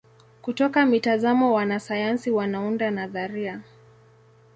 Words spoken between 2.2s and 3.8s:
wanaunda nadharia.